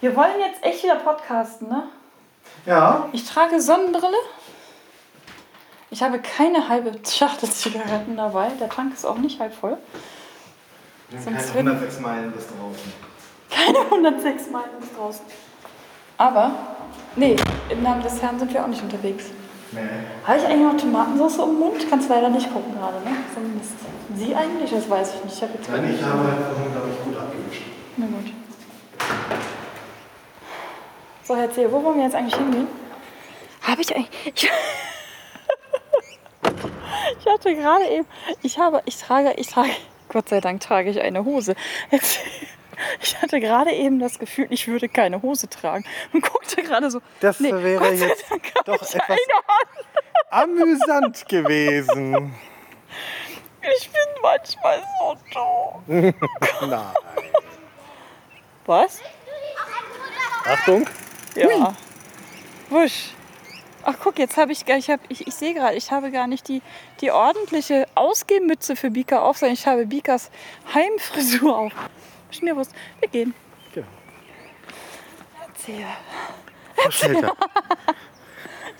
[0.00, 1.84] Wir wollen jetzt echt wieder podcasten, ne?
[2.66, 3.08] Ja.
[3.12, 4.16] Ich trage Sonnenbrille.
[5.90, 8.48] Ich habe keine halbe Schachtel Zigaretten dabei.
[8.60, 9.78] Der Tank ist auch nicht halb voll.
[11.08, 12.92] Wir Sonst keine würden- 106 Meilen bis draußen.
[13.50, 15.24] Keine 106 Meilen bis draußen.
[16.18, 16.50] Aber,
[17.14, 17.36] nee,
[17.70, 19.26] im Namen des Herrn sind wir auch nicht unterwegs.
[19.72, 19.80] Nee.
[20.26, 21.88] Habe ich eigentlich noch Tomatensauce im Mund?
[21.88, 23.16] Kannst leider nicht gucken gerade, ne?
[23.34, 23.72] So ein Mist.
[24.14, 24.70] Sie eigentlich?
[24.70, 25.36] Das weiß ich nicht.
[25.36, 27.62] Ich habe jetzt Nein, ich habe vorhin, glaube ich, gut abgewischt.
[27.96, 28.32] Na gut.
[31.26, 32.68] So, erzähl, wo wollen wir jetzt eigentlich hingehen?
[33.62, 34.10] Habe ich eigentlich.
[34.26, 34.44] Ich,
[37.18, 38.06] ich hatte gerade eben.
[38.42, 38.80] Ich habe.
[38.84, 39.32] Ich trage.
[39.36, 39.70] Ich trage.
[40.08, 41.56] Gott sei Dank trage ich eine Hose.
[41.90, 42.20] Jetzt,
[43.02, 45.84] ich hatte gerade eben das Gefühl, ich würde keine Hose tragen.
[46.12, 47.00] Und guckte gerade so.
[47.18, 48.24] Das nee, wäre jetzt
[48.64, 48.96] doch etwas-.
[50.30, 52.36] Amüsant gewesen.
[53.78, 55.82] Ich bin manchmal so doof.
[56.60, 56.94] Nein.
[58.64, 59.00] Was?
[60.44, 60.86] Achtung.
[61.36, 61.74] Ja.
[62.70, 63.10] Wusch.
[63.84, 66.26] Ach guck, jetzt habe ich, gar- ich, hab, ich, ich sehe gerade, ich habe gar
[66.26, 66.60] nicht die,
[67.00, 70.30] die ordentliche Ausgehmütze für Bika auf, sondern ich habe Bikas
[70.74, 71.72] Heimfrisur auf.
[72.40, 72.72] Bewusst.
[73.00, 73.34] Wir gehen.
[73.72, 73.86] Genau.
[75.48, 75.86] Erzähl.
[76.90, 77.36] Schelter.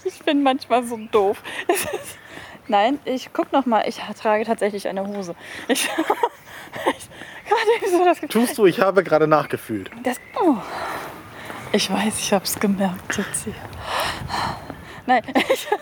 [0.04, 1.42] Ich bin manchmal so doof.
[2.68, 3.88] Nein, ich guck noch mal.
[3.88, 5.34] Ich trage tatsächlich eine Hose.
[5.66, 5.88] Ich,
[6.96, 8.26] ich so.
[8.28, 9.90] Tust du, ich habe gerade nachgefühlt.
[10.04, 10.56] Das, oh.
[11.76, 13.54] Ich weiß, ich habe es gemerkt jetzt hier.
[15.06, 15.22] Nein.
[15.52, 15.68] Ich,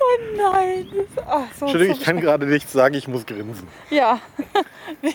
[0.00, 0.88] oh nein.
[1.14, 3.68] Das- Ach, so, Entschuldigung, ich kann gerade nichts sagen, ich muss grinsen.
[3.90, 4.18] Ja,
[5.02, 5.14] wie,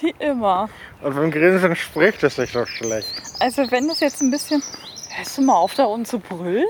[0.00, 0.68] wie immer.
[1.00, 3.08] Und beim Grinsen spricht es sich doch schlecht.
[3.40, 4.62] Also wenn das jetzt ein bisschen...
[5.10, 6.66] Hörst du mal auf, da unten zu brüllen?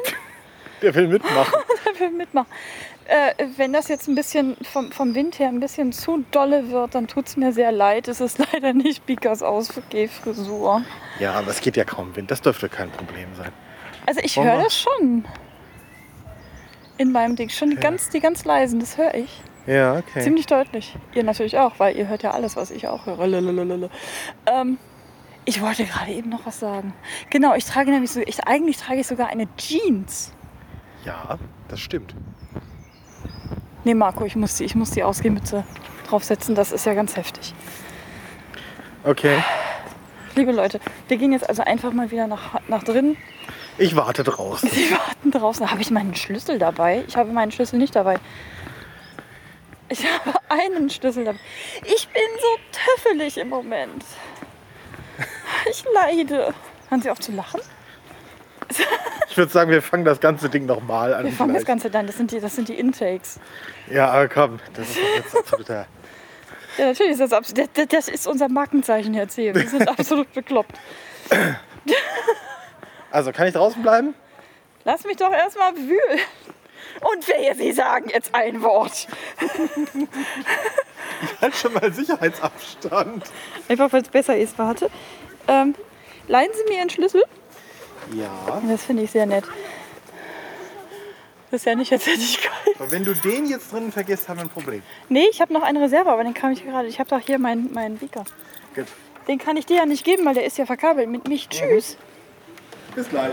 [0.80, 1.60] Der will mitmachen.
[1.84, 2.48] Der will mitmachen.
[3.06, 6.94] Äh, wenn das jetzt ein bisschen vom, vom Wind her ein bisschen zu dolle wird,
[6.94, 8.08] dann tut es mir sehr leid.
[8.08, 10.82] Es ist leider nicht Bikas Ausgehfrisur.
[11.18, 12.30] Ja, aber es geht ja kaum Wind.
[12.30, 13.52] Das dürfte kein Problem sein.
[14.06, 15.24] Also ich höre das schon.
[16.98, 17.48] In meinem Ding.
[17.48, 19.42] Schon die ganz, die ganz leisen, das höre ich.
[19.66, 20.22] Ja, okay.
[20.22, 20.96] Ziemlich deutlich.
[21.14, 23.26] Ihr natürlich auch, weil ihr hört ja alles, was ich auch höre.
[23.26, 23.88] Lalalala.
[24.46, 24.78] Ähm,
[25.44, 26.94] ich wollte gerade eben noch was sagen.
[27.30, 30.32] Genau, ich trage nämlich so, ich, eigentlich trage ich sogar eine Jeans.
[31.04, 31.38] Ja,
[31.68, 32.14] das stimmt.
[33.84, 35.64] Nee, Marco, ich muss die, ich muss die Ausgehmütze
[36.08, 36.54] draufsetzen.
[36.54, 37.54] Das ist ja ganz heftig.
[39.04, 39.42] Okay.
[40.36, 43.16] Liebe Leute, wir gehen jetzt also einfach mal wieder nach, nach drinnen.
[43.78, 44.68] Ich warte draußen.
[44.72, 45.70] Sie warten draußen.
[45.70, 47.04] Habe ich meinen Schlüssel dabei?
[47.08, 48.18] Ich habe meinen Schlüssel nicht dabei.
[49.88, 51.38] Ich habe einen Schlüssel dabei.
[51.84, 54.04] Ich bin so töffelig im Moment.
[55.70, 56.54] Ich leide.
[56.88, 57.60] Hören Sie auf zu lachen?
[59.32, 61.24] Ich würde sagen, wir fangen das ganze Ding nochmal an.
[61.24, 61.66] Wir fangen das vielleicht.
[61.66, 62.06] Ganze dann.
[62.06, 63.40] Das sind die, das sind die Intakes.
[63.90, 65.86] Ja, aber komm, das ist jetzt absoluter.
[66.76, 67.70] Ja, natürlich ist das absolut.
[67.72, 69.54] Das, das ist unser Markenzeichen, Herr Zehe.
[69.54, 70.78] Wir sind absolut bekloppt.
[73.10, 74.12] Also, kann ich draußen bleiben?
[74.84, 76.20] Lass mich doch erstmal wühlen.
[77.00, 79.08] Und wehe, Sie sagen jetzt ein Wort.
[81.40, 83.24] Halt schon mal Sicherheitsabstand.
[83.66, 84.58] Einfach, weil es besser ist.
[84.58, 84.90] Warte.
[85.48, 85.74] Ähm,
[86.28, 87.22] leihen Sie mir Ihren Schlüssel?
[88.14, 88.60] Ja.
[88.68, 89.44] Das finde ich sehr nett.
[91.50, 92.00] Das ist ja nicht, ich
[92.40, 92.76] keinen.
[92.78, 94.82] Aber wenn du den jetzt drin vergisst, haben wir ein Problem.
[95.10, 96.88] Nee, ich habe noch eine Reserve, aber den kann ich gerade.
[96.88, 98.24] Ich habe doch hier meinen meinen Beaker.
[98.74, 98.86] Gut.
[99.28, 101.48] Den kann ich dir ja nicht geben, weil der ist ja verkabelt mit mich.
[101.48, 101.96] Tschüss.
[102.94, 103.32] Bis gleich.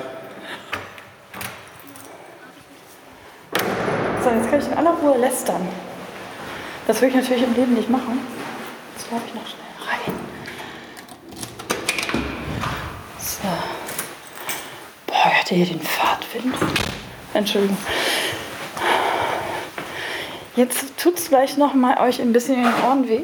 [4.23, 5.67] So, jetzt kann ich in aller Ruhe lästern.
[6.87, 8.19] Das würde ich natürlich im Leben nicht machen.
[8.95, 10.13] Jetzt laufe ich noch schnell rein.
[13.17, 13.88] So.
[15.51, 16.53] Ihr hier den Fahrtwind?
[17.33, 17.77] Entschuldigung.
[20.55, 23.23] Jetzt tut es gleich noch mal euch ein bisschen in den Ohren weh.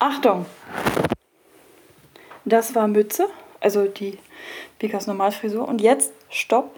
[0.00, 0.46] Achtung!
[2.44, 3.28] Das war Mütze,
[3.60, 4.18] also die
[4.80, 5.68] Bikas Normalfrisur.
[5.68, 6.74] Und jetzt Stopp.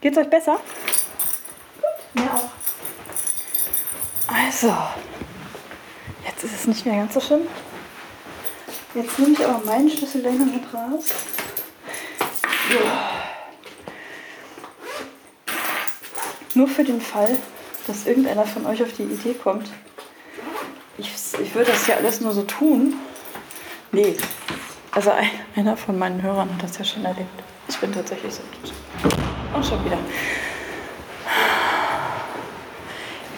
[0.00, 0.58] Geht's euch besser?
[1.80, 2.48] Gut, mir auch.
[4.26, 4.74] Also,
[6.26, 7.42] jetzt ist es nicht mehr ganz so schlimm.
[8.94, 11.06] Jetzt nehme ich aber meinen Schlüssellänge mit raus.
[12.70, 12.78] So.
[16.54, 17.36] Nur für den Fall,
[17.88, 19.68] dass irgendeiner von euch auf die Idee kommt.
[20.96, 21.12] Ich,
[21.42, 22.94] ich würde das ja alles nur so tun.
[23.90, 24.16] Nee,
[24.92, 27.42] also ein, einer von meinen Hörern hat das ja schon erlebt.
[27.68, 28.42] Ich bin tatsächlich so.
[29.52, 29.98] Und schon wieder.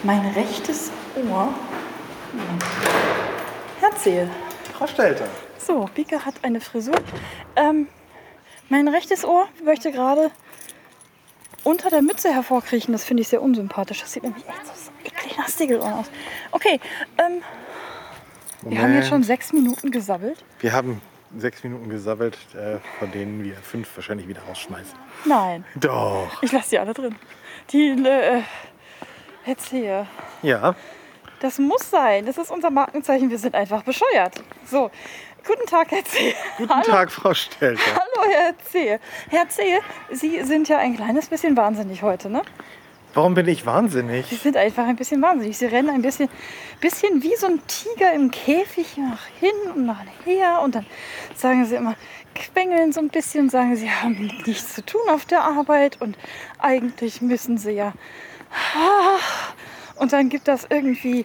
[0.03, 0.91] Mein rechtes
[1.31, 1.55] Ohr.
[3.81, 4.31] Erzähl.
[4.77, 5.27] Frau Stelter.
[5.67, 6.95] So, Bika hat eine Frisur.
[7.57, 7.89] Ähm,
[8.69, 10.31] mein rechtes Ohr möchte gerade
[11.65, 12.93] unter der Mütze hervorkriechen.
[12.93, 14.01] Das finde ich sehr unsympathisch.
[14.01, 16.07] Das sieht nämlich echt so eklig die Nastigelohren aus.
[16.53, 16.79] Okay,
[17.19, 17.43] ähm,
[18.63, 20.45] wir haben jetzt schon sechs Minuten gesabbelt.
[20.61, 21.01] Wir haben
[21.37, 24.97] sechs Minuten gesabbelt, äh, von denen wir fünf wahrscheinlich wieder rausschmeißen.
[25.25, 26.43] Nein, Doch.
[26.43, 27.17] ich lasse die alle drin.
[27.73, 28.43] Die, äh,
[29.45, 30.07] erzähl.
[30.43, 30.77] Ja.
[31.41, 32.25] Das muss sein.
[32.25, 33.31] Das ist unser Markenzeichen.
[33.31, 34.43] Wir sind einfach bescheuert.
[34.65, 34.91] So,
[35.47, 36.35] guten Tag, Herr C.
[36.59, 36.85] Guten Hallo.
[36.85, 37.83] Tag, Frau Stelter.
[37.95, 38.99] Hallo, Herr C.
[39.29, 39.63] Herr C.,
[40.11, 42.43] Sie sind ja ein kleines bisschen wahnsinnig heute, ne?
[43.15, 44.27] Warum bin ich Sie wahnsinnig?
[44.27, 45.57] sind einfach ein bisschen wahnsinnig.
[45.57, 46.29] Sie rennen ein bisschen,
[46.81, 50.61] bisschen wie so ein Tiger im Käfig nach hin und nach her.
[50.63, 50.87] Und dann
[51.35, 51.95] sagen sie immer,
[52.35, 56.01] quengeln so ein bisschen, sagen, sie haben nichts zu tun auf der Arbeit.
[56.03, 56.19] Und
[56.59, 57.95] eigentlich müssen sie ja.
[58.75, 59.19] Ah.
[59.99, 61.25] Und dann gibt das irgendwie,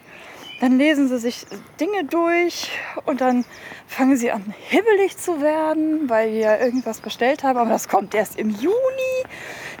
[0.62, 1.44] dann lesen sie sich
[1.80, 2.70] Dinge durch
[3.04, 3.44] und dann
[3.88, 7.58] fangen sie an, hibbelig zu werden, weil wir irgendwas bestellt haben.
[7.58, 9.24] Aber das kommt erst im Juni.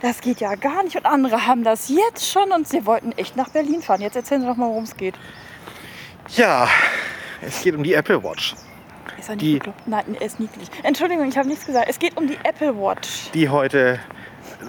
[0.02, 0.96] Das geht ja gar nicht.
[0.96, 4.00] Und andere haben das jetzt schon und sie wollten echt nach Berlin fahren.
[4.00, 5.14] Jetzt erzählen Sie doch mal, worum es geht.
[6.36, 6.68] Ja,
[7.40, 8.54] es geht um die Apple Watch,
[9.18, 9.86] Ist er nicht Die- bekloppt?
[9.86, 10.68] Nein, er ist niedlich.
[10.82, 11.86] Entschuldigung, ich habe nichts gesagt.
[11.88, 13.30] Es geht um die Apple Watch.
[13.34, 14.00] die heute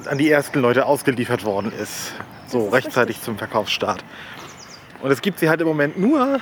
[0.10, 2.14] an die ersten Leute ausgeliefert worden ist.
[2.48, 4.04] So ist rechtzeitig zum Verkaufsstart.
[5.04, 6.40] Und es gibt sie halt im Moment nur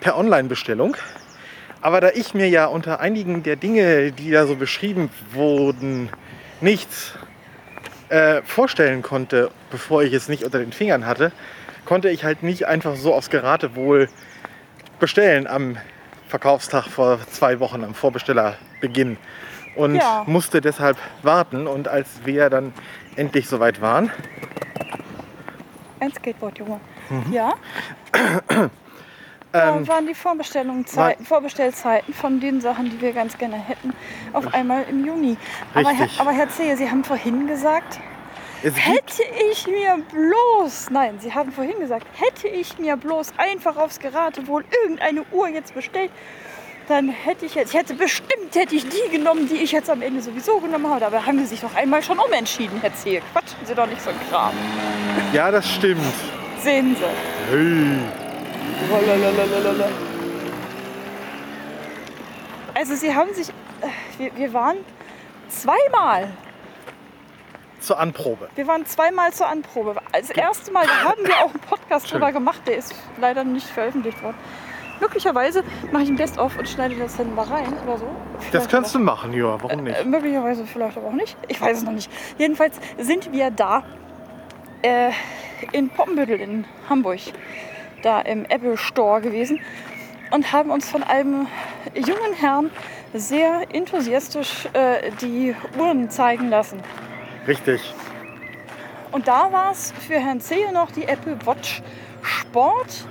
[0.00, 0.96] per Online-Bestellung.
[1.80, 6.10] Aber da ich mir ja unter einigen der Dinge, die da so beschrieben wurden,
[6.60, 7.12] nichts
[8.08, 11.30] äh, vorstellen konnte, bevor ich es nicht unter den Fingern hatte,
[11.84, 14.08] konnte ich halt nicht einfach so aufs Geratewohl
[14.98, 15.76] bestellen am
[16.28, 19.18] Verkaufstag vor zwei Wochen, am Vorbestellerbeginn.
[19.76, 20.24] Und Ja.
[20.26, 21.68] musste deshalb warten.
[21.68, 22.72] Und als wir dann
[23.14, 24.10] endlich soweit waren,
[26.00, 26.80] Ein Skateboard, Junge.
[27.10, 27.32] Mhm.
[27.32, 27.54] Ja?
[28.14, 28.70] ähm,
[29.52, 33.92] da waren die Vorbestellungen, Zeiten, Vorbestellzeiten von den Sachen, die wir ganz gerne hätten,
[34.32, 35.36] auf einmal im Juni.
[35.74, 38.00] Aber, Herr, aber Herr Zehe, Sie haben vorhin gesagt,
[38.62, 43.98] hätte ich mir bloß, nein, Sie haben vorhin gesagt, hätte ich mir bloß einfach aufs
[44.00, 46.10] Geratewohl irgendeine Uhr jetzt bestellt,
[46.88, 50.02] dann hätte ich jetzt, ich hätte bestimmt, hätte ich die genommen, die ich jetzt am
[50.02, 51.00] Ende sowieso genommen habe.
[51.00, 53.22] Dabei haben Sie sich doch einmal schon umentschieden, Herr Zehe.
[53.32, 54.52] Quatschen Sie doch nicht so ein Kram.
[55.32, 56.02] Ja, das stimmt.
[56.64, 57.04] Sehen Sie.
[57.50, 57.98] Hey.
[59.06, 59.88] Lalalala.
[62.74, 63.52] Also Sie haben sich, äh,
[64.18, 64.78] wir, wir waren
[65.48, 66.28] zweimal,
[67.80, 68.48] Zur Anprobe.
[68.54, 69.94] wir waren zweimal zur Anprobe.
[70.12, 74.22] Das erste Mal, haben wir auch einen Podcast drüber gemacht, der ist leider nicht veröffentlicht
[74.22, 74.36] worden.
[75.00, 75.62] Möglicherweise
[75.92, 78.06] mache ich ein Best-of und schneide das dann mal rein oder so.
[78.36, 80.06] Das Vielleicht kannst aber- du machen, ja, warum Äh, nicht?
[80.06, 81.36] möglicherweise vielleicht aber auch nicht.
[81.48, 82.10] Ich weiß es noch nicht.
[82.38, 83.82] Jedenfalls sind wir da
[84.82, 85.10] äh,
[85.72, 87.20] in Poppenbüttel in Hamburg,
[88.02, 89.60] da im Apple Store gewesen
[90.30, 91.46] und haben uns von einem
[91.94, 92.70] jungen Herrn
[93.12, 96.80] sehr enthusiastisch äh, die Uhren zeigen lassen.
[97.46, 97.94] Richtig.
[99.12, 101.82] Und da war es für Herrn Zehe noch die Apple Watch
[102.22, 103.06] Sport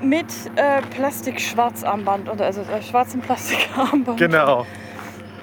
[0.00, 4.66] mit äh, Plastik-Schwarzarmband oder also äh, schwarzem Plastikarmband Genau.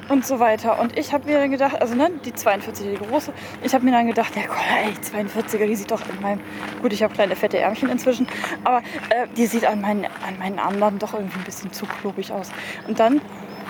[0.09, 0.79] Und so weiter.
[0.79, 3.91] Und ich habe mir dann gedacht, also ne, die 42, die große, ich habe mir
[3.91, 6.39] dann gedacht, ja Gott, ey, 42er, die sieht doch an meinem,
[6.81, 8.27] gut, ich habe kleine fette Ärmchen inzwischen,
[8.63, 8.79] aber
[9.09, 12.51] äh, die sieht an meinen, an meinen Armband doch irgendwie ein bisschen zu klobig aus.
[12.87, 13.21] Und dann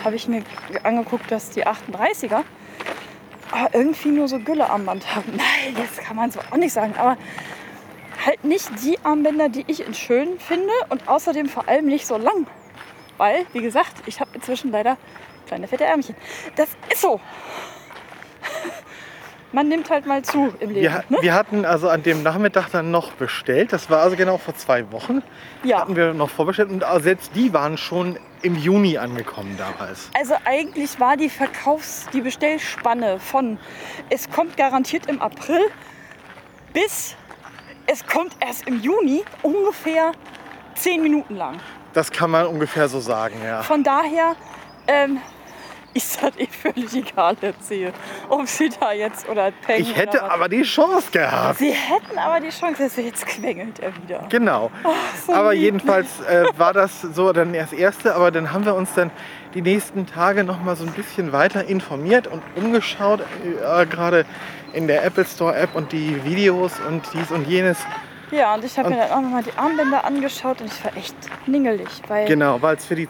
[0.03, 0.43] habe ich mir
[0.83, 2.43] angeguckt, dass die 38er
[3.51, 5.31] aber irgendwie nur so Güllearmband haben.
[5.37, 7.17] Nein, das kann man so auch nicht sagen, aber
[8.25, 12.17] halt nicht die Armbänder, die ich in schön finde und außerdem vor allem nicht so
[12.17, 12.47] lang.
[13.17, 14.97] Weil, wie gesagt, ich habe inzwischen leider
[15.47, 16.15] kleine fette Ärmchen.
[16.55, 17.19] Das ist so.
[19.51, 20.81] Man nimmt halt mal zu im Leben.
[20.81, 21.17] Wir, ne?
[21.21, 23.71] wir hatten also an dem Nachmittag dann noch bestellt.
[23.71, 25.21] Das war also genau vor zwei Wochen.
[25.63, 25.81] Ja.
[25.81, 26.71] Hatten wir noch vorbestellt.
[26.71, 30.09] Und selbst die waren schon im Juni angekommen damals.
[30.19, 33.59] Also eigentlich war die Verkaufs-, die Bestellspanne von
[34.09, 35.61] es kommt garantiert im April
[36.73, 37.15] bis
[37.85, 40.13] es kommt erst im Juni ungefähr
[40.75, 41.59] zehn Minuten lang.
[41.93, 43.61] Das kann man ungefähr so sagen, ja.
[43.61, 44.35] Von daher
[44.87, 45.19] ähm,
[45.93, 47.93] ist das eh völlig egal, erzähle.
[48.29, 51.59] Ob sie da jetzt oder Peng Ich hätte aber die Chance gehabt.
[51.59, 54.25] Sie hätten aber die Chance, dass jetzt quengelt er wieder.
[54.29, 54.71] Genau.
[55.25, 55.63] so aber lieb.
[55.63, 59.11] jedenfalls äh, war das so dann das erste, aber dann haben wir uns dann
[59.53, 64.25] die nächsten Tage noch mal so ein bisschen weiter informiert und umgeschaut, äh, gerade
[64.73, 67.77] in der Apple Store App und die Videos und dies und jenes.
[68.31, 71.15] Ja, und ich habe mir dann auch nochmal die Armbänder angeschaut und ich war echt
[71.45, 73.07] ningelig, weil Genau, weil es für die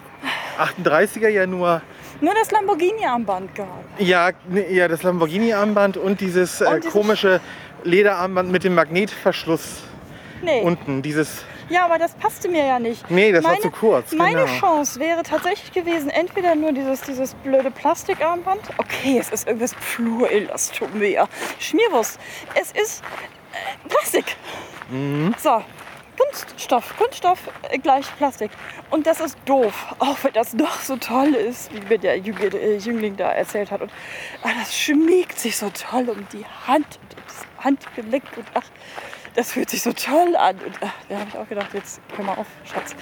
[0.60, 1.82] 38er ja nur
[2.22, 3.68] nur das Lamborghini-Armband gab.
[4.00, 7.42] ja, ne, ja das Lamborghini Armband und dieses äh, Und dieses- komische
[7.84, 9.84] Lederarmband mit dem Magnetverschluss
[10.42, 10.62] Nee.
[10.62, 13.10] unten, dieses ja, aber das passte mir ja nicht.
[13.10, 14.60] Nee, das war zu kurz, Meine genau.
[14.60, 18.60] Chance wäre tatsächlich gewesen, entweder nur dieses, dieses blöde Plastikarmband.
[18.78, 21.28] Okay, es ist irgendwas Fluorelastomer.
[21.60, 22.20] Schmierwurst.
[22.62, 23.02] Es ist
[23.54, 24.36] äh, Plastik.
[24.90, 25.34] Mhm.
[25.42, 25.64] So.
[26.18, 27.40] Kunststoff, Kunststoff
[27.70, 28.52] äh, gleich Plastik.
[28.90, 33.14] Und das ist doof, auch wenn das noch so toll ist, wie mir der Jüngling,
[33.14, 33.82] äh, da erzählt hat.
[33.82, 33.92] Und
[34.44, 38.66] ah, das schmiegt sich so toll um die Hand das Handgelenk und ach,
[39.36, 40.58] das fühlt sich so toll an.
[40.60, 42.96] Und ach, da habe ich auch gedacht, jetzt hör mal auf, Schatz.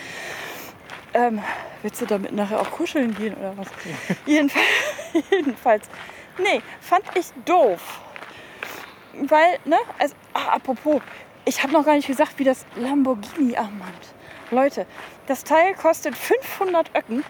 [1.13, 1.41] Ähm,
[1.81, 3.67] willst du damit nachher auch kuscheln gehen oder was?
[4.25, 4.65] Jedenfalls,
[5.31, 5.89] jedenfalls,
[6.37, 8.01] nee, fand ich doof.
[9.13, 11.01] Weil, ne, also, ach, apropos,
[11.45, 14.13] ich habe noch gar nicht gesagt, wie das Lamborghini-Armband.
[14.51, 14.85] Leute,
[15.27, 17.23] das Teil kostet 500 Öcken,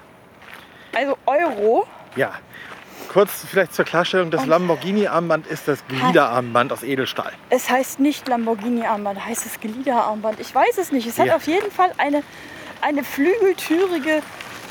[0.95, 1.85] also Euro.
[2.15, 2.33] Ja.
[3.09, 7.33] Kurz vielleicht zur Klarstellung, das Lamborghini-Armband ist das Gliederarmband aus Edelstahl.
[7.49, 10.39] Es heißt nicht Lamborghini-Armband, heißt es Gliederarmband.
[10.39, 11.07] Ich weiß es nicht.
[11.07, 11.35] Es hat Ja.
[11.35, 12.23] auf jeden Fall eine,
[12.79, 14.21] eine flügeltürige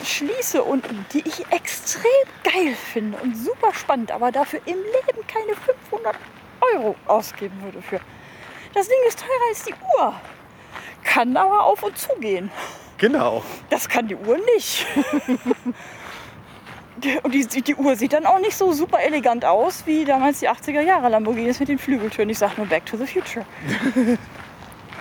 [0.04, 2.02] Schließe unten, die ich extrem
[2.42, 5.54] geil finde und super spannend, aber dafür im Leben keine
[5.90, 6.16] 500
[6.74, 8.00] Euro ausgeben würde für.
[8.74, 10.14] Das Ding ist teurer als die Uhr.
[11.02, 12.50] Kann aber auf und zugehen.
[12.98, 13.42] Genau.
[13.70, 14.86] Das kann die Uhr nicht.
[16.98, 20.40] Die- Und die, die Uhr sieht dann auch nicht so super elegant aus wie damals
[20.40, 22.28] die 80er Jahre Lamborghinis mit den Flügeltüren.
[22.28, 23.46] Ich sag nur Back to the Future.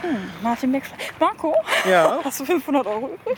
[0.01, 0.95] Hm, Martin McFly.
[1.19, 1.53] Marco,
[1.85, 2.19] Ja.
[2.23, 3.37] hast du 500 Euro übrig?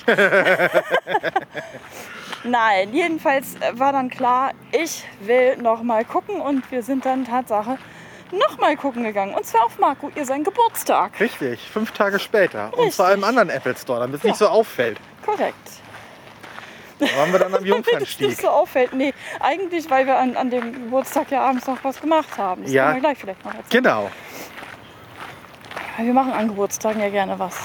[2.43, 7.79] Nein, jedenfalls war dann klar, ich will noch mal gucken und wir sind dann Tatsache
[8.31, 9.33] noch mal gucken gegangen.
[9.33, 11.19] Und zwar auf Marco, ihr sein Geburtstag.
[11.19, 12.67] Richtig, fünf Tage später.
[12.73, 12.95] Und Richtig.
[12.95, 14.97] zwar im anderen Apple Store, damit es nicht so auffällt.
[15.25, 15.55] Korrekt.
[16.99, 18.41] Da waren wir dann am Damit es nicht Jungfernstieg.
[18.41, 18.93] so auffällt.
[18.93, 22.63] Nee, eigentlich, weil wir an, an dem Geburtstag ja abends noch was gemacht haben.
[22.63, 22.83] Das Ja.
[22.85, 23.83] können wir gleich vielleicht noch erzählen.
[23.83, 24.11] Genau.
[25.97, 27.55] Wir machen an Geburtstagen ja gerne was.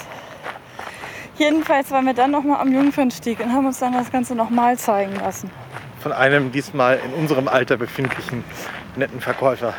[1.39, 4.49] Jedenfalls waren wir dann noch mal am Jungfernstieg und haben uns dann das Ganze noch
[4.51, 5.51] mal zeigen lassen.
[6.03, 8.43] Von einem diesmal in unserem Alter befindlichen
[8.97, 9.75] netten Verkäufer.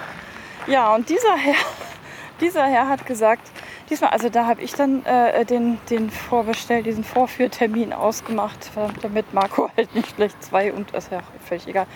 [0.68, 1.56] Ja, und dieser Herr,
[2.42, 3.50] dieser Herr hat gesagt,
[3.90, 8.72] diesmal, also da habe ich dann äh, den, den Vorbestell, diesen Vorführtermin ausgemacht,
[9.02, 11.88] damit Marco halt nicht gleich zwei und ist ja völlig egal.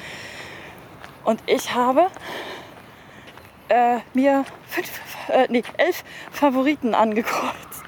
[1.25, 2.07] Und ich habe
[3.67, 4.89] äh, mir fünf,
[5.27, 7.83] äh, nee, elf Favoriten angekreuzt.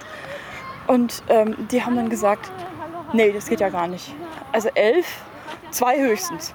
[0.88, 2.52] Und ähm, die haben dann gesagt,
[3.13, 4.13] nee, das geht ja gar nicht.
[4.52, 5.22] Also elf,
[5.72, 6.54] zwei höchstens.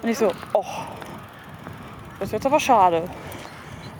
[0.00, 0.64] Und ich so, oh,
[2.20, 3.02] das ist jetzt aber schade.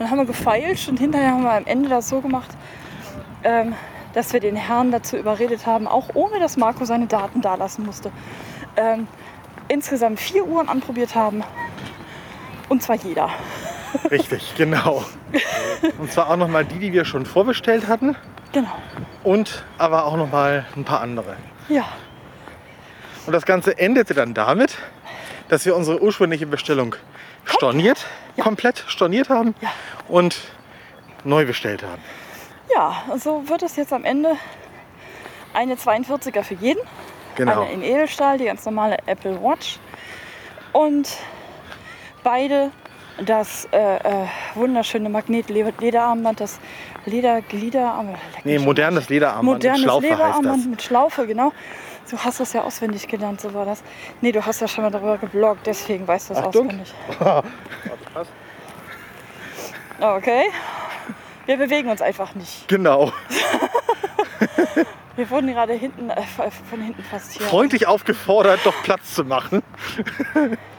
[0.02, 2.50] Dann haben wir gefeilscht und hinterher haben wir am Ende das so gemacht,
[3.44, 3.73] ähm,
[4.14, 8.11] dass wir den Herrn dazu überredet haben, auch ohne dass Marco seine Daten dalassen musste,
[8.76, 9.06] ähm,
[9.68, 11.44] insgesamt vier Uhren anprobiert haben.
[12.68, 13.30] Und zwar jeder.
[14.11, 15.04] Richtig, genau.
[15.99, 18.16] Und zwar auch nochmal die, die wir schon vorbestellt hatten.
[18.50, 18.75] Genau.
[19.23, 21.37] Und aber auch nochmal ein paar andere.
[21.68, 21.85] Ja.
[23.25, 24.78] Und das Ganze endete dann damit,
[25.49, 26.97] dass wir unsere ursprüngliche Bestellung
[27.44, 28.04] storniert,
[28.41, 29.71] komplett storniert haben Ja.
[30.09, 30.41] und
[31.25, 32.03] neu bestellt haben.
[32.75, 34.37] Ja, und so wird es jetzt am Ende
[35.55, 36.81] eine 42er für jeden.
[37.37, 37.62] Genau.
[37.62, 39.79] Eine in Edelstahl, die ganz normale Apple Watch.
[40.73, 41.09] Und
[42.23, 42.71] beide
[43.25, 46.59] das äh, äh, wunderschöne Magnet-Lederarmband, das
[47.05, 48.19] Ledergliederarmband.
[48.45, 49.09] Nee, modernes.
[49.09, 50.67] Lederarmband mit Modernes Schlaufe heißt Lederarmband das.
[50.67, 51.53] mit Schlaufe, genau.
[52.12, 53.83] Du hast das ja auswendig gelernt, so war das.
[54.21, 56.95] Nee, du hast ja schon mal darüber gebloggt, deswegen weißt du es auswendig.
[59.99, 60.47] Okay.
[61.47, 62.66] Wir bewegen uns einfach nicht.
[62.66, 63.12] Genau.
[65.16, 66.23] Wir wurden gerade hinten, äh,
[66.69, 67.47] von hinten fast hier.
[67.47, 69.62] Freundlich aufgefordert, doch Platz zu machen.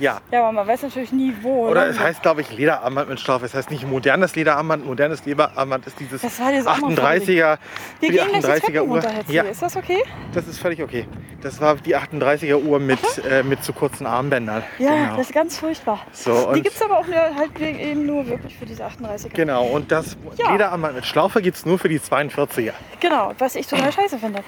[0.00, 0.20] ja.
[0.30, 1.68] Ja, aber man weiß natürlich nie, wo.
[1.68, 1.90] Oder ne?
[1.90, 3.44] es heißt, glaube ich, Lederarmband mit Schlaufe.
[3.44, 4.86] Es heißt nicht modernes Lederarmband.
[4.86, 7.58] Modernes Lederarmband ist dieses Das war dieses andere 38er,
[8.00, 9.02] Wir die gehen gleich die 38er Treppen Uhr.
[9.28, 10.02] Ja, Ist das okay?
[10.34, 11.06] das ist völlig okay.
[11.42, 12.98] Das war die 38er Uhr mit,
[13.30, 14.62] äh, mit zu kurzen Armbändern.
[14.78, 15.16] Ja, genau.
[15.16, 16.00] das ist ganz furchtbar.
[16.12, 19.30] So, die gibt es aber auch nur, halt eben nur wirklich für diese 38er.
[19.34, 20.52] Genau, und das Ja.
[20.52, 22.72] Lederarmband mit Schlaufe gibt es nur für die 42er.
[23.00, 24.42] Genau, was ich total scheiße finde.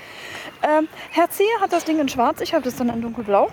[0.62, 3.50] Ähm, Herr Zier hat das Ding in schwarz, ich habe das dann in dunkelblau.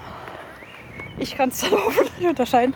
[1.20, 2.74] Ich kann es dann hoffentlich unterscheiden,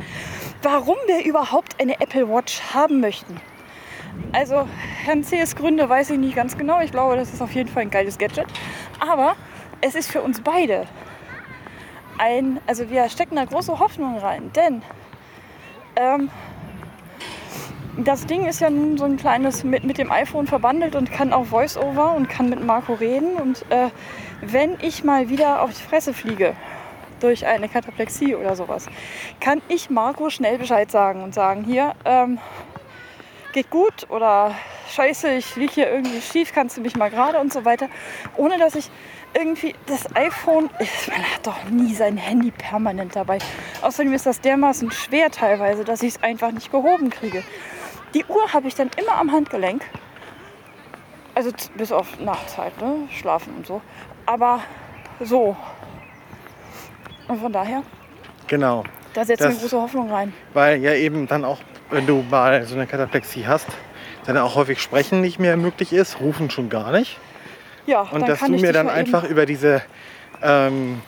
[0.62, 3.39] warum wir überhaupt eine Apple Watch haben möchten.
[4.31, 4.67] Also,
[5.03, 6.81] Herrn Zehrs Gründe weiß ich nicht ganz genau.
[6.81, 8.45] Ich glaube, das ist auf jeden Fall ein geiles Gadget.
[9.00, 9.35] Aber
[9.81, 10.85] es ist für uns beide
[12.19, 14.83] ein, also wir stecken da große Hoffnung rein, denn
[15.95, 16.29] ähm,
[17.97, 21.31] das Ding ist ja nun so ein kleines mit, mit dem iPhone verbandelt und kann
[21.31, 23.35] auch Voice-Over und kann mit Marco reden.
[23.35, 23.89] Und äh,
[24.41, 26.55] wenn ich mal wieder auf die Fresse fliege
[27.24, 28.88] durch eine Kataplexie oder sowas,
[29.39, 32.38] kann ich Marco schnell Bescheid sagen und sagen, hier, ähm,
[33.53, 34.53] geht gut oder
[34.89, 37.88] scheiße, ich liege hier irgendwie schief, kannst du mich mal gerade und so weiter.
[38.36, 38.89] Ohne dass ich
[39.34, 40.70] irgendwie das iPhone,
[41.08, 43.39] man hat doch nie sein Handy permanent dabei.
[43.82, 47.44] Außerdem ist das dermaßen schwer teilweise, dass ich es einfach nicht gehoben kriege.
[48.13, 49.84] Die Uhr habe ich dann immer am Handgelenk.
[51.36, 53.08] Also bis auf Nachtzeit, ne?
[53.10, 53.82] Schlafen und so.
[54.25, 54.62] Aber
[55.20, 55.56] so.
[57.27, 57.84] Und von daher,
[58.48, 58.84] Genau.
[59.13, 60.34] da wir Das- große Hoffnung rein.
[60.53, 63.68] Weil ja eben dann auch, wenn du mal so eine Kataplexie hast,
[64.25, 67.20] dann auch häufig Sprechen nicht mehr möglich ist, Rufen schon gar nicht.
[67.86, 69.82] Ja, Und dass du mir dann einfach über diese
[70.42, 71.01] ähm,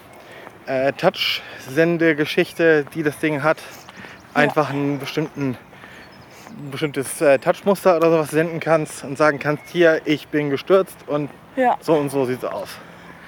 [0.65, 3.57] äh, Touch-Sende-Geschichte, die das Ding hat,
[4.33, 5.57] einfach einen bestimmten
[6.57, 10.95] ein bestimmtes äh, Touchmuster oder sowas senden kannst und sagen kannst, hier, ich bin gestürzt
[11.07, 12.69] und Ja, so und so sieht's aus.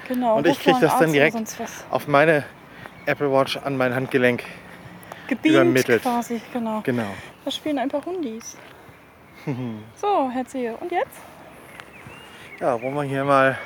[0.08, 0.36] genau.
[0.38, 1.36] Und ich Ruf krieg mal einen das dann direkt.
[1.90, 2.44] Auf meine
[3.08, 4.44] Apple Watch an mein Handgelenk.
[5.28, 6.02] Gebeamt übermittelt.
[6.02, 6.82] quasi, genau.
[6.82, 7.08] Genau.
[7.44, 8.56] Da spielen ein paar Hundis.
[9.96, 10.76] so, Herr Zehe.
[10.76, 11.18] Und jetzt?
[12.60, 13.58] Ja, wollen wir hier mal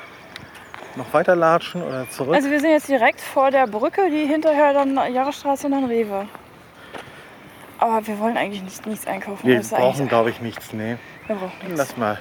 [0.95, 2.35] noch weiter latschen oder zurück?
[2.35, 6.25] Also wir sind jetzt direkt vor der Brücke, die hinterher dann Jahresstraße und dann Rewe.
[7.79, 9.45] Aber wir wollen eigentlich nicht, nichts einkaufen.
[9.45, 10.71] wir brauchen, glaube ich, nichts.
[10.71, 10.95] Nee.
[11.27, 11.77] wir brauchen nichts.
[11.77, 12.17] Lass mal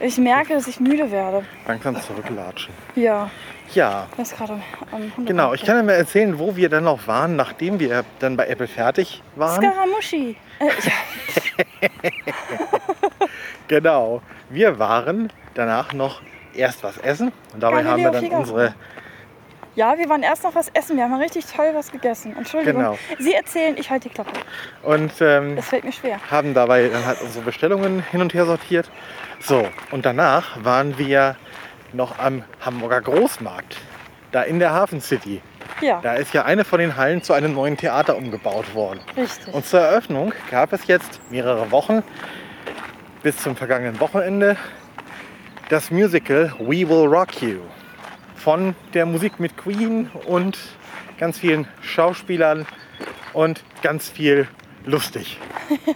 [0.00, 1.44] Ich merke, dass ich müde werde.
[1.66, 2.72] langsam zurücklatschen.
[2.96, 3.30] Ja,
[3.74, 4.54] Ja, das gerade
[4.90, 5.52] am genau.
[5.54, 8.66] Ich kann ja mal erzählen, wo wir dann noch waren, nachdem wir dann bei Apple
[8.66, 9.62] fertig waren.
[9.62, 10.36] Skaramushi.
[10.58, 11.88] Äh, ja,
[13.68, 14.22] Genau.
[14.48, 16.22] Wir waren danach noch
[16.54, 18.74] erst was essen und dabei haben wir dann unsere
[19.80, 20.96] ja, wir waren erst noch was essen.
[20.98, 22.36] Wir haben richtig toll was gegessen.
[22.36, 22.82] Entschuldigung.
[22.82, 22.98] Genau.
[23.18, 24.32] Sie erzählen, ich halte die Klappe.
[24.82, 26.18] und ähm, Das fällt mir schwer.
[26.30, 28.90] haben dabei dann halt unsere Bestellungen hin und her sortiert.
[29.40, 31.36] So, und danach waren wir
[31.94, 33.76] noch am Hamburger Großmarkt,
[34.32, 35.40] da in der Hafen City.
[35.80, 39.00] Ja, Da ist ja eine von den Hallen zu einem neuen Theater umgebaut worden.
[39.16, 39.54] richtig.
[39.54, 42.02] Und zur Eröffnung gab es jetzt mehrere Wochen
[43.22, 44.56] bis zum vergangenen Wochenende
[45.70, 47.60] das Musical We Will Rock You
[48.42, 50.58] von der Musik mit Queen und
[51.18, 52.66] ganz vielen Schauspielern
[53.32, 54.48] und ganz viel
[54.84, 55.38] lustig.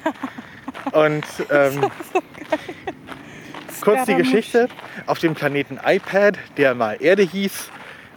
[0.92, 1.90] Und ähm,
[3.80, 4.14] kurz die.
[4.14, 4.68] Geschichte.
[5.06, 7.70] Auf dem Planeten iPad, der mal Erde hieß,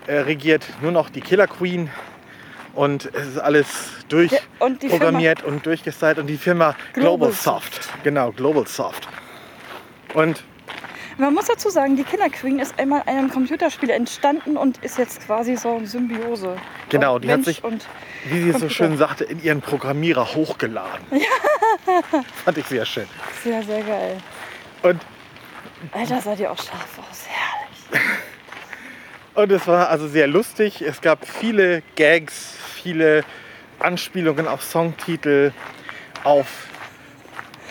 [0.05, 1.89] äh, regiert nur noch die Killer Queen.
[2.75, 3.67] Und es ist alles
[4.12, 6.19] Ja, und durchprogrammiert und durchgestylt.
[6.19, 7.89] Und die Firma Global GlobalSoft.
[8.04, 9.08] Genau, GlobalSoft.
[10.13, 10.43] Und
[11.19, 14.99] Man muss dazu sagen, die Killer Queen ist einmal in einem Computerspiel entstanden und ist
[14.99, 16.58] jetzt quasi so eine Symbiose.
[16.89, 17.88] Genau, die hat Mensch sich- Und
[18.25, 21.06] wie sie es so schön sagte, in ihren Programmierer hochgeladen.
[22.45, 23.08] Fand ich sehr schön.
[23.43, 24.17] sehr, sehr geil.
[24.84, 25.01] Und
[25.91, 27.25] Alter, seid ihr auch scharf aus.
[27.27, 28.08] Herrlich.
[29.34, 30.82] Und es war also sehr lustig.
[30.82, 33.23] Es gab viele Gags, viele
[33.80, 35.51] Anspielungen auf Songtitel,
[36.23, 36.47] auf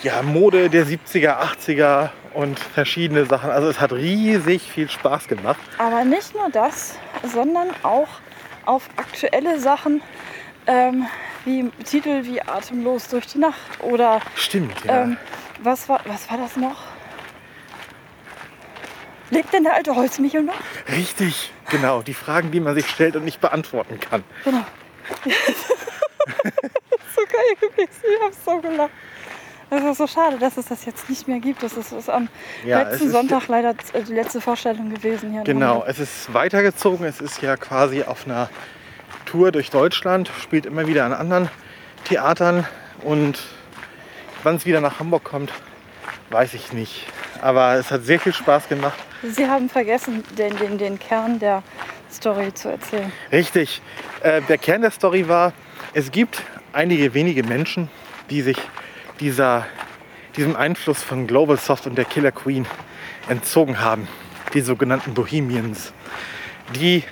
[0.03, 3.51] ja, Mode der 70er, 80er und verschiedene Sachen.
[3.51, 5.59] Also es hat riesig viel Spaß gemacht.
[5.79, 8.09] Aber nicht nur das, sondern auch
[8.67, 10.03] auf aktuelle Sachen
[10.67, 11.07] ähm,
[11.47, 15.05] wie Titel wie Atemlos durch die Nacht oder Stimmt, ja.
[15.05, 15.17] ähm,
[15.63, 16.77] was, war, was war das noch?
[19.31, 20.55] Lebt denn der alte Holzmichel noch?
[20.91, 22.03] Richtig, genau.
[22.03, 24.23] Die Fragen, die man sich stellt und nicht beantworten kann.
[24.45, 24.65] Genau.
[26.45, 28.03] so geil gewesen.
[28.05, 28.91] Ich hab so gelacht.
[29.69, 31.63] Es ist so schade, dass es das jetzt nicht mehr gibt.
[31.63, 32.29] Das ist, ist am
[32.65, 35.43] Ja, letzten Sonntag leider äh, die letzte Vorstellung gewesen hier.
[35.43, 37.05] Genau, es ist weitergezogen.
[37.05, 38.49] Es ist ja quasi auf einer
[39.25, 41.51] Tour durch Deutschland, spielt immer wieder an anderen
[42.05, 42.65] Theatern
[43.03, 43.41] und
[44.45, 45.53] wann es wieder nach Hamburg kommt,
[46.31, 47.07] weiß ich nicht.
[47.43, 48.97] Aber es hat sehr viel Spaß gemacht.
[49.23, 51.65] Sie haben vergessen, den, den, den Kern der
[52.13, 53.13] Story zu erzählen.
[53.33, 53.83] Richtig.
[54.23, 55.53] Äh, der Kern der Story war,
[55.93, 57.91] es gibt einige wenige Menschen,
[58.31, 58.57] die sich
[59.21, 59.67] dieser,
[60.37, 62.67] diesem Einfluss von Global Soft und der Killer Queen
[63.29, 64.09] entzogen haben.
[64.55, 65.93] Die sogenannten Bohemians.
[66.75, 67.03] Die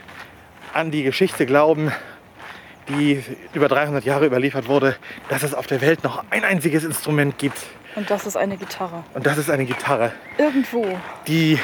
[0.72, 1.92] an die Geschichte glauben,
[2.88, 3.22] die
[3.54, 4.96] über 300 Jahre überliefert wurde,
[5.28, 7.58] dass es auf der Welt noch ein einziges Instrument gibt.
[7.94, 9.04] Und das ist eine Gitarre.
[9.14, 10.98] Und das ist eine Gitarre, Irgendwo.
[11.28, 11.58] die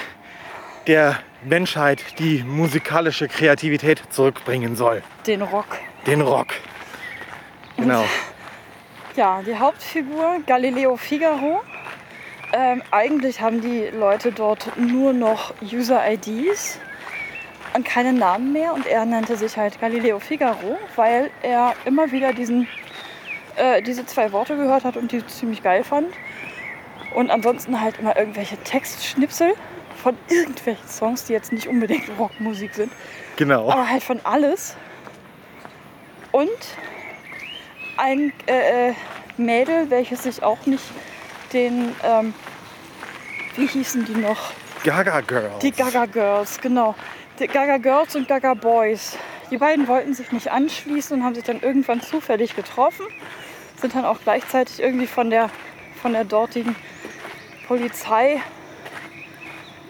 [0.87, 5.03] der Menschheit die musikalische Kreativität zurückbringen soll.
[5.27, 5.67] Den Rock.
[6.07, 6.49] Den Rock.
[7.77, 8.05] Genau.
[9.17, 11.63] Ja, die Hauptfigur Galileo Figaro.
[12.53, 16.79] Ähm, eigentlich haben die Leute dort nur noch User-IDs
[17.75, 18.73] und keine Namen mehr.
[18.73, 22.69] Und er nannte sich halt Galileo Figaro, weil er immer wieder diesen,
[23.57, 26.15] äh, diese zwei Worte gehört hat und die ziemlich geil fand.
[27.13, 29.55] Und ansonsten halt immer irgendwelche Textschnipsel
[30.01, 32.93] von irgendwelchen Songs, die jetzt nicht unbedingt Rockmusik sind.
[33.35, 33.69] Genau.
[33.71, 34.77] aber halt von alles.
[36.31, 36.49] Und
[38.01, 38.95] ein äh, äh,
[39.37, 40.85] Mädel, welches sich auch nicht
[41.53, 42.35] den, ähm,
[43.57, 44.53] wie hießen die noch?
[44.85, 45.59] Gaga Girls.
[45.61, 46.95] Die Gaga Girls, genau.
[47.39, 49.17] Die Gaga Girls und Gaga Boys.
[49.51, 53.07] Die beiden wollten sich nicht anschließen und haben sich dann irgendwann zufällig getroffen.
[53.77, 55.51] Sind dann auch gleichzeitig irgendwie von der,
[56.01, 56.77] von der dortigen
[57.67, 58.41] Polizei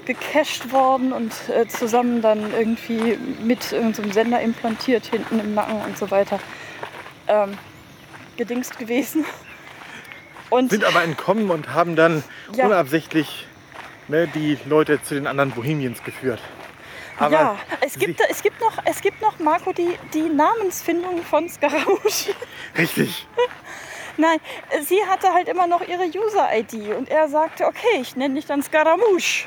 [0.07, 5.97] gecached worden und äh, zusammen dann irgendwie mit irgendeinem Sender implantiert hinten im Nacken und
[5.97, 6.41] so weiter
[7.29, 7.57] ähm,
[8.41, 9.25] gedingst gewesen.
[10.49, 12.25] Und Sind aber entkommen und haben dann
[12.57, 12.67] Ja.
[12.67, 13.47] unabsichtlich
[14.09, 16.41] ne, die Leute zu den anderen Bohemians geführt.
[17.19, 21.49] Aber ja, es gibt, es gibt noch, es gibt noch, Marco, die, die Namensfindung von
[21.51, 22.35] Scaramouche.
[22.79, 23.27] Richtig.
[24.17, 24.39] Nein,
[24.83, 28.63] sie hatte halt immer noch ihre User-ID und er sagte, okay, ich nenne dich dann
[28.63, 29.47] Scaramouche.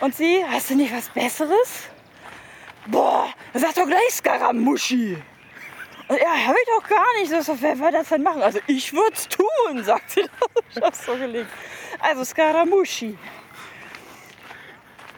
[0.00, 1.88] Und sie, hast du nicht was Besseres?
[2.86, 5.16] Boah, sag doch gleich Scaramuschi.
[6.08, 7.44] Und er, hab ich doch gar nicht.
[7.44, 8.42] So, wer wird das denn machen?
[8.42, 9.46] Also ich würde es tun,
[9.84, 10.24] sagt sie.
[10.74, 11.50] Ich hab's so gelegt.
[12.00, 13.18] Also Scaramuschi.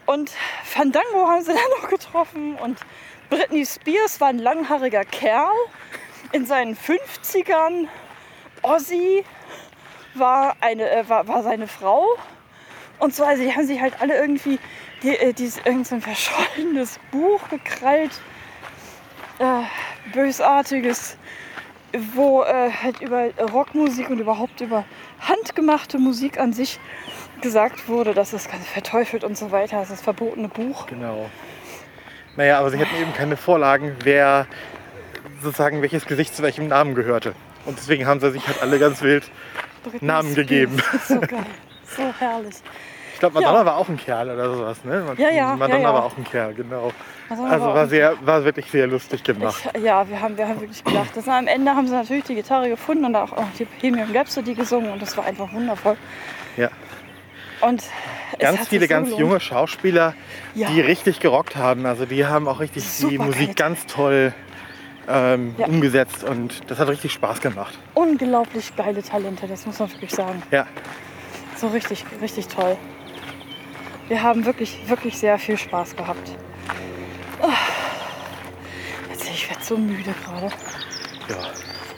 [0.07, 0.33] Und
[0.65, 2.79] Fandango haben sie dann noch getroffen und
[3.29, 5.55] Britney Spears war ein langhaariger Kerl
[6.33, 7.87] in seinen 50ern.
[8.63, 9.25] Ozzy
[10.15, 12.05] war, eine, äh, war, war seine Frau.
[12.99, 14.59] Und so, also die haben sich halt alle irgendwie
[15.03, 18.11] die, äh, dieses, irgend so ein verschollenes Buch gekrallt.
[19.41, 19.63] Äh,
[20.13, 21.17] bösartiges,
[22.15, 24.85] wo äh, halt über Rockmusik und überhaupt über
[25.19, 26.79] handgemachte Musik an sich
[27.41, 29.77] gesagt wurde, dass es ganz verteufelt und so weiter.
[29.79, 30.87] Das ist das verbotene Buch.
[30.87, 31.31] Genau.
[32.37, 34.47] Naja, aber sie hatten eben keine Vorlagen, wer
[35.43, 37.35] sozusagen welches Gesicht zu welchem Namen gehörte.
[37.65, 39.31] Und deswegen haben sie sich halt alle ganz wild.
[40.03, 40.83] Namen gegeben.
[41.09, 41.47] So geil.
[41.97, 42.57] So herrlich.
[43.21, 43.67] Ich glaube, Madonna Ja.
[43.67, 45.05] war auch ein Kerl oder sowas, ne?
[45.19, 46.91] Ja, ja, Madonna ja, war auch ein Kerl, genau.
[47.29, 49.63] Madonna Also war sehr, war wirklich sehr lustig gemacht.
[49.75, 51.11] Ich, ja, wir haben, wir haben wirklich gelacht.
[51.15, 54.55] Das, am Ende haben sie natürlich die Gitarre gefunden und auch, auch die Bohemian Rhapsody
[54.55, 55.99] gesungen und das war einfach wundervoll.
[56.57, 56.71] Ja.
[57.61, 57.83] Und
[58.39, 59.21] Ganz viele so ganz gelohnt.
[59.21, 60.15] junge Schauspieler,
[60.55, 60.69] Ja.
[60.71, 61.85] die richtig gerockt haben.
[61.85, 63.55] Also die haben auch richtig die Super Musik geil.
[63.55, 64.33] ganz toll
[65.11, 65.67] ähm, Ja.
[65.67, 67.79] umgesetzt und das hat richtig Spaß gemacht.
[67.93, 70.43] Unglaublich geile Talente, das muss man wirklich sagen.
[70.51, 70.65] Ja,
[71.55, 72.79] So richtig, richtig toll.
[74.11, 76.33] Wir haben wirklich, wirklich sehr viel Spaß gehabt.
[77.41, 77.47] Ah.
[79.09, 80.47] Jetzt, ich werde so müde gerade.
[81.29, 81.37] ja.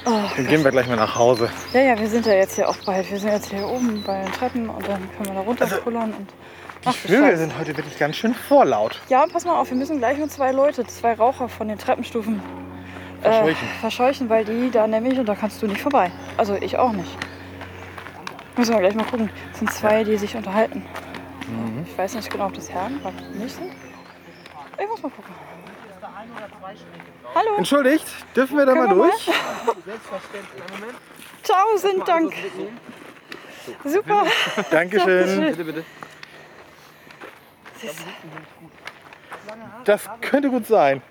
[0.04, 1.48] Oh, Dann gehen wir gleich mal nach Hause.
[1.72, 3.10] Ja, ja, wir sind ja jetzt hier auch bald.
[3.10, 6.12] Wir sind jetzt hier oben bei den Treppen und dann können wir da runterkullern.
[6.12, 6.28] und
[6.84, 9.00] Die Ach, du Vögel sind heute wirklich ganz schön vorlaut.
[9.08, 12.42] Ja, pass mal auf, wir müssen gleich nur zwei Leute, zwei Raucher von den Treppenstufen
[13.22, 13.68] Verscheuchen.
[13.68, 16.10] Äh, verscheuchen, weil die da nämlich, und da kannst du nicht vorbei.
[16.36, 17.16] Also ich auch nicht.
[18.58, 19.30] Müssen wir gleich mal gucken.
[19.52, 20.84] Es sind zwei, die sich unterhalten.
[21.52, 21.86] Mhm.
[21.88, 23.72] Ich weiß nicht genau, ob das Herren oder nicht sind.
[24.80, 25.34] Ich muss mal gucken.
[27.34, 29.26] Hallo, Entschuldigt, dürfen wir da mal Können wir durch?
[31.42, 32.34] tausend Dank.
[33.84, 34.26] Super.
[34.70, 35.40] Dankeschön.
[35.40, 35.84] Bitte, bitte.
[39.84, 41.02] Das könnte gut sein.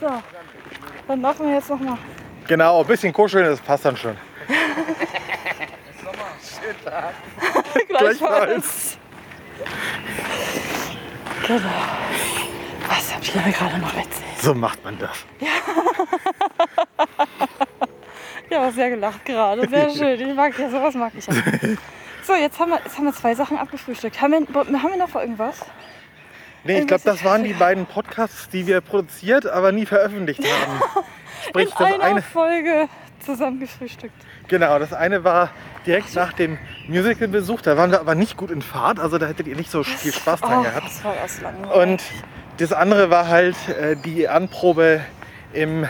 [0.00, 0.22] So,
[1.08, 1.98] dann laufen wir jetzt noch mal.
[2.46, 4.16] Genau, ein bisschen kuscheln, das passt dann schon.
[7.98, 8.98] Gleichfalls.
[11.46, 11.60] Genau.
[12.88, 14.40] Was habt ihr mir gerade noch erzählt?
[14.40, 15.24] So macht man das.
[18.50, 19.68] Ja, aber sehr gelacht gerade.
[19.68, 20.28] Sehr schön.
[20.28, 21.34] Ich mag ja, sowas mag ich ja.
[22.22, 24.20] So, jetzt haben wir, jetzt haben wir zwei Sachen abgefrühstückt.
[24.20, 25.60] Haben wir, haben wir noch irgendwas?
[26.64, 31.04] Nee, ich glaube, das waren die beiden Podcasts, die wir produziert, aber nie veröffentlicht haben.
[31.48, 32.88] Sprich, In das einer eine, Folge
[33.22, 34.14] zusammen gefrühstückt.
[34.48, 35.50] genau, das eine war
[35.86, 37.60] direkt nach dem Musical-Besuch.
[37.62, 40.12] Da waren wir aber nicht gut in Fahrt, also da hättet ihr nicht so viel
[40.12, 40.86] Spaß dran Oh, gehabt.
[40.86, 41.74] das war das langweilig.
[41.82, 42.02] Und
[42.58, 45.00] das andere war halt äh, die Anprobe
[45.52, 45.86] im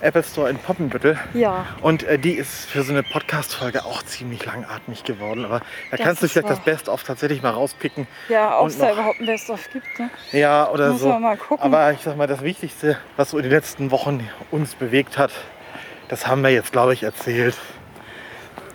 [0.00, 1.18] Apple Store in Poppenbüttel.
[1.34, 5.44] ja, Und äh, die ist für so eine Podcast-Folge auch ziemlich langatmig geworden.
[5.44, 5.58] Aber
[5.90, 6.60] da Das kannst du vielleicht das.
[6.60, 8.06] Best-of tatsächlich mal rauspicken.
[8.28, 9.86] ja, ob es da überhaupt ein Best-of gibt.
[9.98, 10.08] Ne?
[10.30, 11.18] Ja, oder Muss so.
[11.18, 11.64] mal gucken.
[11.64, 15.32] Aber ich sag mal, das Wichtigste, was so in den letzten Wochen uns bewegt hat,
[16.08, 17.56] das haben wir jetzt, glaube ich, erzählt.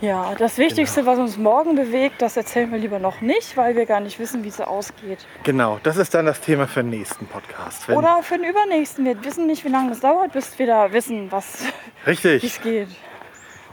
[0.04, 3.86] Ja, das Wichtigste, was uns morgen bewegt, das erzählen wir lieber noch nicht, weil wir
[3.86, 5.26] gar nicht wissen, wie es ausgeht.
[5.44, 7.88] Genau, das ist dann das Thema für den nächsten Podcast.
[7.88, 9.06] Wenn, Oder für den übernächsten.
[9.06, 11.64] Wir wissen nicht, wie lange das dauert, bis wir da wissen, was
[12.04, 12.44] wie Richtig.
[12.44, 12.90] es geht.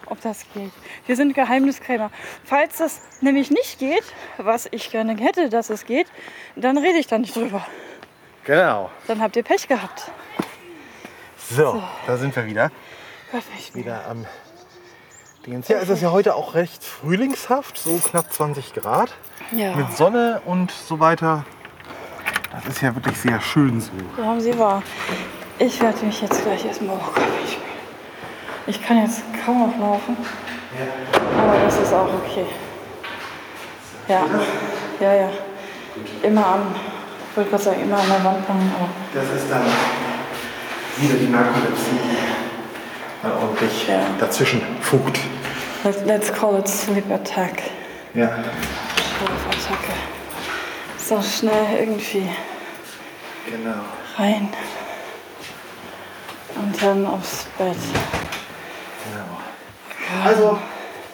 [0.06, 0.70] Ob das geht.
[1.06, 2.12] Wir sind Geheimniskrämer.
[2.44, 4.04] Falls das nämlich nicht geht,
[4.38, 6.06] was ich gerne hätte, dass es geht,
[6.54, 7.66] dann rede ich da nicht drüber.
[8.44, 8.90] Genau.
[9.08, 10.12] Dann habt ihr Pech gehabt.
[11.50, 12.70] So, da sind wir wieder.
[13.74, 14.26] Wieder am
[15.46, 15.68] Dingens.
[15.68, 19.12] Ja, es ist ja heute auch recht frühlingshaft, so knapp 20 Grad.
[19.52, 21.44] Ja, Mit Sonne und so weiter.
[22.52, 23.90] Das ist ja wirklich sehr schön so.
[24.16, 24.82] so haben sie wahr.
[25.58, 26.96] Ich werde mich jetzt gleich erstmal.
[26.96, 27.58] Gott, ich,
[28.66, 30.16] ich kann jetzt kaum noch laufen.
[31.38, 32.46] Aber das ist auch okay.
[34.08, 34.24] Ja,
[35.00, 35.28] ja, ja.
[36.22, 36.74] Immer am,
[37.30, 38.72] ich wollte gerade sagen, immer an der Wand hängen,
[39.14, 39.62] Das ist dann
[40.96, 41.98] wieder die Narkolepsie,
[43.24, 44.00] ordentlich Ja.
[44.18, 45.18] dazwischen fugt.
[45.84, 47.62] let, let's call it sleep attack.
[48.14, 48.28] Ja.
[48.28, 49.92] Schlafattacke.
[50.98, 52.28] So schnell irgendwie
[53.46, 53.80] Genau.
[54.16, 54.48] rein.
[56.56, 57.76] Und dann aufs Bett.
[59.04, 60.24] genau.
[60.24, 60.58] Also,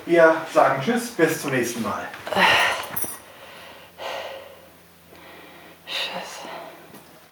[0.06, 2.08] wir sagen Tschüss, bis zum nächsten Mal.